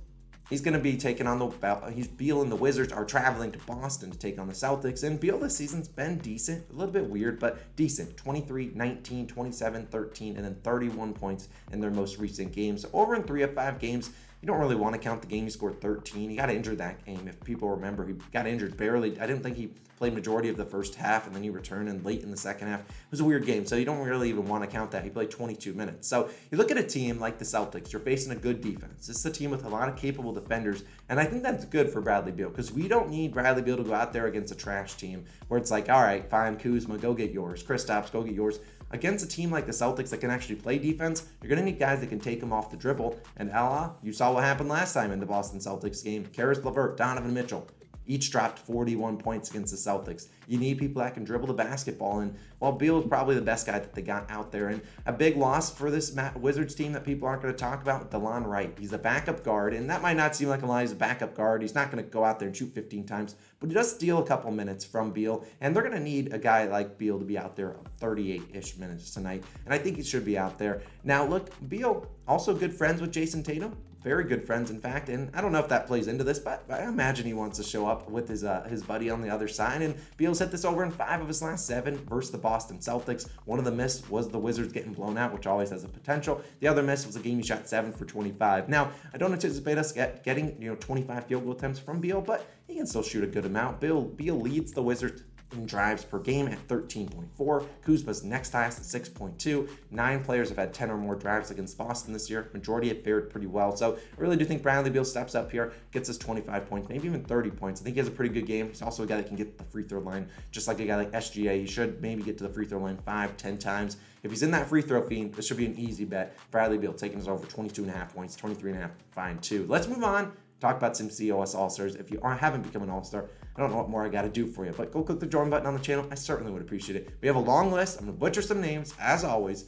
He's 0.50 0.60
going 0.60 0.74
to 0.74 0.80
be 0.80 0.96
taking 0.96 1.26
on 1.26 1.38
the 1.38 1.90
he's 1.94 2.08
Beal 2.08 2.42
and 2.42 2.52
the 2.52 2.56
Wizards 2.56 2.92
are 2.92 3.04
traveling 3.04 3.52
to 3.52 3.58
Boston 3.60 4.10
to 4.10 4.18
take 4.18 4.38
on 4.38 4.48
the 4.48 4.52
Celtics. 4.52 5.02
And 5.02 5.18
Beal 5.18 5.38
this 5.38 5.56
season's 5.56 5.88
been 5.88 6.18
decent, 6.18 6.68
a 6.70 6.72
little 6.74 6.92
bit 6.92 7.06
weird, 7.06 7.38
but 7.38 7.74
decent. 7.76 8.16
23, 8.16 8.72
19, 8.74 9.26
27, 9.26 9.86
13, 9.86 10.36
and 10.36 10.44
then 10.44 10.54
31 10.62 11.14
points 11.14 11.48
in 11.72 11.80
their 11.80 11.90
most 11.90 12.18
recent 12.18 12.52
games. 12.52 12.84
Over 12.92 13.14
in 13.14 13.22
three 13.22 13.42
of 13.42 13.54
five 13.54 13.78
games, 13.78 14.10
you 14.42 14.48
don't 14.48 14.58
really 14.58 14.74
want 14.74 14.92
to 14.94 14.98
count 14.98 15.20
the 15.20 15.28
game 15.28 15.44
he 15.44 15.50
scored 15.50 15.80
13. 15.80 16.28
He 16.28 16.36
got 16.36 16.50
injured 16.50 16.78
that 16.78 17.04
game. 17.06 17.28
If 17.28 17.42
people 17.44 17.70
remember, 17.70 18.04
he 18.04 18.14
got 18.32 18.46
injured 18.46 18.76
barely. 18.76 19.18
I 19.20 19.26
didn't 19.26 19.44
think 19.44 19.56
he 19.56 19.70
played 19.96 20.14
majority 20.14 20.48
of 20.48 20.56
the 20.56 20.64
first 20.64 20.96
half, 20.96 21.28
and 21.28 21.36
then 21.36 21.44
he 21.44 21.50
returned 21.50 21.88
and 21.88 22.04
late 22.04 22.24
in 22.24 22.30
the 22.32 22.36
second 22.36 22.66
half. 22.66 22.80
It 22.80 22.86
was 23.12 23.20
a 23.20 23.24
weird 23.24 23.46
game, 23.46 23.64
so 23.64 23.76
you 23.76 23.84
don't 23.84 24.04
really 24.04 24.28
even 24.28 24.48
want 24.48 24.64
to 24.64 24.66
count 24.68 24.90
that. 24.90 25.04
He 25.04 25.10
played 25.10 25.30
22 25.30 25.74
minutes. 25.74 26.08
So 26.08 26.28
you 26.50 26.58
look 26.58 26.72
at 26.72 26.76
a 26.76 26.82
team 26.82 27.20
like 27.20 27.38
the 27.38 27.44
Celtics. 27.44 27.92
You're 27.92 28.02
facing 28.02 28.32
a 28.32 28.36
good 28.36 28.60
defense. 28.60 29.06
This 29.06 29.16
is 29.16 29.26
a 29.26 29.30
team 29.30 29.52
with 29.52 29.64
a 29.64 29.68
lot 29.68 29.88
of 29.88 29.94
capable 29.94 30.32
defenders, 30.32 30.82
and 31.08 31.20
I 31.20 31.24
think 31.24 31.44
that's 31.44 31.64
good 31.66 31.88
for 31.88 32.00
Bradley 32.00 32.32
Beal 32.32 32.48
because 32.48 32.72
we 32.72 32.88
don't 32.88 33.10
need 33.10 33.32
Bradley 33.32 33.62
Beal 33.62 33.76
to 33.76 33.84
go 33.84 33.94
out 33.94 34.12
there 34.12 34.26
against 34.26 34.52
a 34.52 34.56
trash 34.56 34.94
team 34.94 35.24
where 35.46 35.60
it's 35.60 35.70
like, 35.70 35.88
all 35.88 36.02
right, 36.02 36.28
fine, 36.28 36.56
Kuzma, 36.56 36.98
go 36.98 37.14
get 37.14 37.30
yours. 37.30 37.62
Kristaps, 37.62 38.10
go 38.10 38.24
get 38.24 38.34
yours 38.34 38.58
against 38.92 39.24
a 39.24 39.28
team 39.28 39.50
like 39.50 39.66
the 39.66 39.72
Celtics 39.72 40.10
that 40.10 40.20
can 40.20 40.30
actually 40.30 40.56
play 40.56 40.78
defense, 40.78 41.26
you're 41.40 41.48
going 41.48 41.58
to 41.58 41.64
need 41.64 41.78
guys 41.78 42.00
that 42.00 42.08
can 42.08 42.20
take 42.20 42.40
them 42.40 42.52
off 42.52 42.70
the 42.70 42.76
dribble. 42.76 43.18
And 43.36 43.50
Allah, 43.50 43.96
you 44.02 44.12
saw 44.12 44.32
what 44.32 44.44
happened 44.44 44.68
last 44.68 44.92
time 44.92 45.10
in 45.10 45.20
the 45.20 45.26
Boston 45.26 45.58
Celtics 45.58 46.04
game. 46.04 46.26
Caris 46.26 46.62
LeVert, 46.64 46.96
Donovan 46.96 47.34
Mitchell, 47.34 47.66
each 48.06 48.30
dropped 48.30 48.58
41 48.58 49.16
points 49.16 49.50
against 49.50 49.72
the 49.72 49.90
Celtics. 49.90 50.28
You 50.48 50.58
need 50.58 50.78
people 50.78 51.02
that 51.02 51.14
can 51.14 51.24
dribble 51.24 51.46
the 51.46 51.54
basketball, 51.54 52.20
and 52.20 52.36
well, 52.60 52.72
Beal 52.72 53.00
is 53.00 53.06
probably 53.06 53.34
the 53.34 53.42
best 53.42 53.66
guy 53.66 53.78
that 53.78 53.94
they 53.94 54.02
got 54.02 54.30
out 54.30 54.52
there. 54.52 54.68
And 54.68 54.82
a 55.06 55.12
big 55.12 55.36
loss 55.36 55.72
for 55.72 55.90
this 55.90 56.16
Wizards 56.36 56.74
team 56.74 56.92
that 56.92 57.04
people 57.04 57.28
aren't 57.28 57.42
going 57.42 57.54
to 57.54 57.58
talk 57.58 57.82
about, 57.82 58.10
Delon 58.10 58.46
Wright. 58.46 58.74
He's 58.78 58.92
a 58.92 58.98
backup 58.98 59.44
guard, 59.44 59.74
and 59.74 59.88
that 59.90 60.02
might 60.02 60.16
not 60.16 60.34
seem 60.34 60.48
like 60.48 60.62
a 60.62 60.66
lot. 60.66 60.80
He's 60.80 60.92
a 60.92 60.96
backup 60.96 61.36
guard. 61.36 61.62
He's 61.62 61.74
not 61.74 61.90
going 61.90 62.02
to 62.02 62.10
go 62.10 62.24
out 62.24 62.38
there 62.38 62.48
and 62.48 62.56
shoot 62.56 62.74
15 62.74 63.04
times, 63.06 63.36
but 63.60 63.68
he 63.68 63.74
does 63.74 63.90
steal 63.92 64.18
a 64.18 64.26
couple 64.26 64.50
minutes 64.50 64.84
from 64.84 65.12
Beal, 65.12 65.44
and 65.60 65.74
they're 65.74 65.82
going 65.82 65.94
to 65.94 66.00
need 66.00 66.32
a 66.32 66.38
guy 66.38 66.64
like 66.64 66.98
Beal 66.98 67.18
to 67.18 67.24
be 67.24 67.38
out 67.38 67.56
there 67.56 67.76
38-ish 68.00 68.76
minutes 68.78 69.12
tonight, 69.12 69.44
and 69.64 69.72
I 69.72 69.78
think 69.78 69.96
he 69.96 70.02
should 70.02 70.24
be 70.24 70.36
out 70.36 70.58
there. 70.58 70.82
Now, 71.04 71.24
look, 71.24 71.50
Beal 71.68 72.06
also 72.26 72.54
good 72.54 72.72
friends 72.72 73.00
with 73.00 73.12
Jayson 73.12 73.42
Tatum. 73.42 73.76
Very 74.02 74.24
good 74.24 74.46
friends, 74.46 74.70
in 74.70 74.80
fact. 74.80 75.08
And 75.08 75.30
I 75.34 75.40
don't 75.40 75.52
know 75.52 75.58
if 75.58 75.68
that 75.68 75.86
plays 75.86 76.08
into 76.08 76.24
this, 76.24 76.38
but 76.38 76.64
I 76.68 76.84
imagine 76.84 77.26
he 77.26 77.34
wants 77.34 77.58
to 77.58 77.64
show 77.64 77.86
up 77.86 78.10
with 78.10 78.28
his 78.28 78.44
uh, 78.44 78.66
his 78.68 78.82
buddy 78.82 79.10
on 79.10 79.20
the 79.20 79.28
other 79.28 79.48
side. 79.48 79.82
And 79.82 79.94
Beal's 80.16 80.38
hit 80.38 80.50
this 80.50 80.64
over 80.64 80.84
in 80.84 80.90
five 80.90 81.20
of 81.20 81.28
his 81.28 81.42
last 81.42 81.66
seven 81.66 81.96
versus 82.08 82.30
the 82.30 82.38
Boston 82.38 82.78
Celtics. 82.78 83.28
One 83.44 83.58
of 83.58 83.64
the 83.64 83.72
misses 83.72 84.08
was 84.08 84.28
the 84.28 84.38
Wizards 84.38 84.72
getting 84.72 84.92
blown 84.92 85.16
out, 85.16 85.32
which 85.32 85.46
always 85.46 85.70
has 85.70 85.84
a 85.84 85.88
potential. 85.88 86.42
The 86.60 86.68
other 86.68 86.82
miss 86.82 87.06
was 87.06 87.16
a 87.16 87.20
game 87.20 87.38
he 87.38 87.42
shot 87.42 87.68
seven 87.68 87.92
for 87.92 88.04
25. 88.04 88.68
Now, 88.68 88.90
I 89.12 89.18
don't 89.18 89.32
anticipate 89.32 89.78
us 89.78 89.92
get, 89.92 90.24
getting 90.24 90.60
you 90.60 90.70
know 90.70 90.76
25 90.76 91.26
field 91.26 91.44
goal 91.44 91.52
attempts 91.52 91.78
from 91.78 92.00
Beal, 92.00 92.20
but 92.20 92.46
he 92.66 92.74
can 92.74 92.86
still 92.86 93.02
shoot 93.02 93.24
a 93.24 93.26
good 93.26 93.46
amount. 93.46 93.80
Beal 93.80 94.02
Beal 94.02 94.38
leads 94.38 94.72
the 94.72 94.82
Wizards 94.82 95.22
in 95.52 95.66
drives 95.66 96.04
per 96.04 96.18
game 96.18 96.48
at 96.48 96.66
13.4. 96.68 97.66
Kuzma's 97.84 98.22
next 98.24 98.52
highest 98.52 98.94
at 98.94 99.02
6.2. 99.02 99.68
Nine 99.90 100.22
players 100.22 100.48
have 100.48 100.58
had 100.58 100.72
10 100.74 100.90
or 100.90 100.96
more 100.96 101.14
drives 101.14 101.50
against 101.50 101.78
Boston 101.78 102.12
this 102.12 102.28
year. 102.30 102.50
Majority 102.52 102.88
have 102.88 103.02
fared 103.02 103.30
pretty 103.30 103.46
well. 103.46 103.76
So 103.76 103.94
I 103.94 104.20
really 104.20 104.36
do 104.36 104.44
think 104.44 104.62
Bradley 104.62 104.90
Beal 104.90 105.04
steps 105.04 105.34
up 105.34 105.50
here, 105.50 105.72
gets 105.90 106.08
us 106.08 106.18
25 106.18 106.68
points, 106.68 106.88
maybe 106.88 107.06
even 107.06 107.24
30 107.24 107.50
points. 107.50 107.80
I 107.80 107.84
think 107.84 107.94
he 107.94 108.00
has 108.00 108.08
a 108.08 108.12
pretty 108.12 108.32
good 108.32 108.46
game. 108.46 108.68
He's 108.68 108.82
also 108.82 109.02
a 109.02 109.06
guy 109.06 109.16
that 109.16 109.26
can 109.26 109.36
get 109.36 109.58
the 109.58 109.64
free 109.64 109.84
throw 109.84 110.00
line, 110.00 110.28
just 110.50 110.68
like 110.68 110.80
a 110.80 110.84
guy 110.84 110.96
like 110.96 111.12
SGA. 111.12 111.60
He 111.60 111.66
should 111.66 112.00
maybe 112.00 112.22
get 112.22 112.38
to 112.38 112.44
the 112.44 112.52
free 112.52 112.66
throw 112.66 112.80
line 112.80 112.98
five, 113.04 113.36
10 113.36 113.58
times. 113.58 113.96
If 114.22 114.30
he's 114.30 114.42
in 114.42 114.50
that 114.52 114.68
free 114.68 114.82
throw 114.82 115.06
fiend, 115.06 115.34
this 115.34 115.46
should 115.46 115.56
be 115.56 115.66
an 115.66 115.76
easy 115.76 116.04
bet. 116.04 116.36
Bradley 116.50 116.78
Beal 116.78 116.92
taking 116.92 117.20
us 117.20 117.26
over 117.26 117.46
22 117.46 117.82
and 117.82 117.90
a 117.90 117.94
half 117.94 118.14
points, 118.14 118.36
23 118.36 118.70
and 118.70 118.78
a 118.78 118.82
half, 118.82 118.92
fine 119.10 119.38
too. 119.38 119.66
Let's 119.68 119.88
move 119.88 120.04
on 120.04 120.32
talk 120.62 120.76
about 120.76 120.96
some 120.96 121.10
COS 121.10 121.54
All 121.54 121.68
Stars. 121.68 121.96
If 121.96 122.10
you 122.10 122.20
aren't, 122.22 122.40
haven't 122.40 122.62
become 122.62 122.82
an 122.82 122.90
All 122.90 123.02
Star, 123.02 123.26
I 123.56 123.60
don't 123.60 123.70
know 123.70 123.76
what 123.76 123.90
more 123.90 124.04
I 124.04 124.08
got 124.08 124.22
to 124.22 124.28
do 124.28 124.46
for 124.46 124.64
you, 124.64 124.72
but 124.72 124.92
go 124.92 125.02
click 125.02 125.20
the 125.20 125.26
join 125.26 125.50
button 125.50 125.66
on 125.66 125.74
the 125.74 125.80
channel. 125.80 126.06
I 126.10 126.14
certainly 126.14 126.52
would 126.52 126.62
appreciate 126.62 126.96
it. 126.96 127.10
We 127.20 127.28
have 127.28 127.36
a 127.36 127.40
long 127.40 127.70
list. 127.70 127.98
I'm 127.98 128.06
going 128.06 128.16
to 128.16 128.20
butcher 128.20 128.42
some 128.42 128.60
names, 128.60 128.94
as 128.98 129.24
always. 129.24 129.66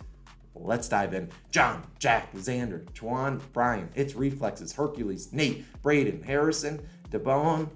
Let's 0.55 0.89
dive 0.89 1.15
in. 1.15 1.29
John, 1.51 1.85
Jack, 1.99 2.33
Xander, 2.35 2.87
Juan, 3.03 3.43
Brian, 3.53 3.89
It's 3.95 4.15
Reflexes, 4.15 4.73
Hercules, 4.73 5.33
Nate, 5.33 5.65
Braden, 5.83 6.23
Harrison, 6.23 6.87
DeBone, 7.11 7.69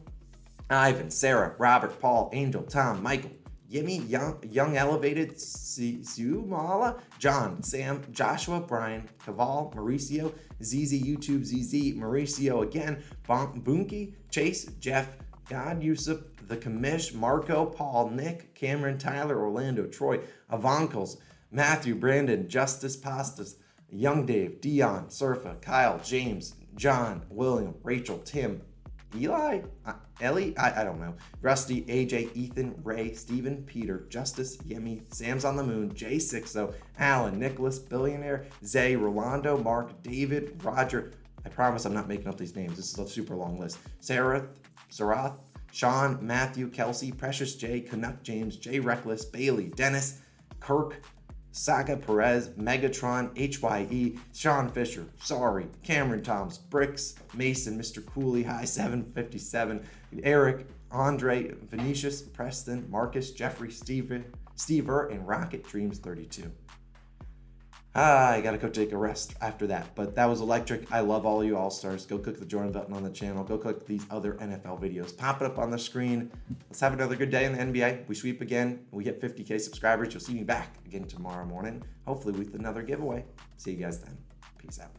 Ivan, 0.71 1.11
Sarah, 1.11 1.55
Robert, 1.59 2.01
Paul, 2.01 2.31
Angel, 2.33 2.63
Tom, 2.63 3.03
Michael, 3.03 3.31
Yimmy, 3.69 3.99
Young, 4.09 4.39
Young 4.51 4.77
Elevated, 4.77 5.35
Sumala, 5.37 7.01
John, 7.19 7.63
Sam, 7.63 8.03
Joshua, 8.13 8.61
Brian, 8.61 9.07
Caval, 9.25 9.75
Mauricio, 9.75 10.33
ZZ, 10.63 11.03
YouTube, 11.03 11.45
ZZ, 11.45 11.95
Mauricio 11.99 12.63
again, 12.63 13.03
Bunky, 13.27 14.15
Chase, 14.31 14.67
Jeff, 14.81 15.17
God, 15.49 15.83
Yusuf, 15.83 16.21
The 16.47 16.57
Commish, 16.57 17.15
Marco, 17.15 17.65
Paul, 17.65 18.11
Nick, 18.11 18.55
Cameron, 18.55 18.99
Tyler, 18.99 19.41
Orlando, 19.41 19.87
Troy, 19.87 20.21
Avankles, 20.53 21.17
Matthew, 21.51 21.95
Brandon, 21.95 22.47
Justice 22.49 22.97
Pastas, 22.97 23.57
Young 23.91 24.27
Dave, 24.27 24.61
Dion, 24.61 25.07
Surfa, 25.07 25.61
Kyle, 25.63 25.99
James, 26.05 26.55
John, 26.75 27.23
William, 27.31 27.75
Rachel, 27.83 28.19
Tim, 28.19 28.61
Eli, 29.17 29.63
uh, 29.87 29.95
Ellie, 30.21 30.57
I, 30.59 30.83
I, 30.83 30.85
don't 30.85 31.01
know. 31.01 31.15
Rusty, 31.41 31.83
AJ, 31.83 32.37
Ethan, 32.37 32.75
Ray, 32.83 33.15
Stephen, 33.15 33.63
Peter, 33.63 34.05
Justice, 34.11 34.59
Yemi, 34.59 35.03
Sam's 35.15 35.47
on 35.47 35.57
the 35.57 35.63
Moon, 35.63 35.95
Jay 35.95 36.17
Sixo, 36.17 36.75
Alan, 36.99 37.39
Nicholas, 37.39 37.79
Billionaire, 37.79 38.45
Zay, 38.65 38.97
Rolando, 38.97 39.57
Mark, 39.57 40.03
David, 40.03 40.63
Roger. 40.63 41.13
I 41.47 41.49
promise 41.49 41.87
I'm 41.87 41.95
not 41.95 42.09
making 42.09 42.29
up 42.29 42.37
these 42.37 42.55
names. 42.55 42.77
This 42.77 42.93
is 42.93 42.99
a 42.99 43.09
super 43.09 43.35
long 43.35 43.59
list. 43.59 43.79
Sarah, 44.01 44.47
Sarath, 44.91 45.37
Sean, 45.71 46.19
Matthew, 46.21 46.69
Kelsey, 46.71 47.13
Precious 47.13 47.55
J, 47.57 47.81
Canuck 47.81 48.23
James, 48.23 48.57
Jay 48.57 48.81
Reckless, 48.81 49.25
Bailey, 49.25 49.67
Dennis, 49.77 50.21
Kirk, 50.61 51.03
Saga 51.53 51.97
Perez, 51.97 52.51
Megatron, 52.51 53.31
HYE, 53.37 54.19
Sean 54.35 54.69
Fisher, 54.69 55.07
Sorry, 55.21 55.67
Cameron 55.83 56.23
Toms, 56.23 56.59
Bricks, 56.59 57.15
Mason, 57.35 57.79
Mr. 57.79 58.05
Cooley, 58.05 58.43
High 58.43 58.65
757, 58.65 59.85
Eric, 60.23 60.67
Andre, 60.91 61.53
Venetius, 61.71 62.23
Preston, 62.23 62.87
Marcus, 62.91 63.33
Jeffrey, 63.33 63.71
Steve, 63.71 64.25
Stever, 64.57 65.13
and 65.13 65.27
Rocket 65.27 65.65
Dreams 65.65 65.99
32. 65.99 66.51
Ah, 67.95 68.31
I 68.31 68.41
gotta 68.41 68.59
go 68.59 68.69
take 68.69 68.93
a 68.93 68.97
rest 68.97 69.35
after 69.41 69.67
that. 69.69 69.95
But 69.95 70.15
that 70.15 70.27
was 70.27 70.41
electric. 70.41 70.91
I 70.93 71.01
love 71.01 71.27
all 71.27 71.43
you 71.43 71.57
all 71.57 71.71
stars. 71.71 72.07
Go 72.07 72.19
click 72.19 72.39
the 72.39 72.47
join 72.47 72.71
button 72.71 72.95
on 72.95 73.03
the 73.03 73.11
channel. 73.11 73.43
Go 73.43 73.59
click 73.59 73.87
these 73.87 74.07
other 74.11 74.35
NFL 74.35 74.81
videos. 74.81 75.17
Pop 75.17 75.41
it 75.41 75.47
up 75.47 75.59
on 75.59 75.71
the 75.71 75.79
screen. 75.79 76.31
Let's 76.69 76.81
have 76.81 76.93
another 76.93 77.17
good 77.17 77.31
day 77.31 77.45
in 77.45 77.53
the 77.53 77.59
NBA. 77.59 78.07
We 78.07 78.15
sweep 78.15 78.41
again. 78.41 78.87
We 78.91 79.05
hit 79.05 79.21
50k 79.21 79.61
subscribers. 79.61 80.13
You'll 80.13 80.21
see 80.21 80.35
me 80.35 80.45
back 80.45 80.77
again 80.87 81.05
tomorrow 81.05 81.45
morning, 81.45 81.83
hopefully 82.07 82.39
with 82.39 82.55
another 82.55 82.83
giveaway. 82.83 83.25
See 83.57 83.73
you 83.73 83.79
guys 83.79 84.01
then. 84.01 84.17
Peace 84.59 84.79
out. 84.81 84.91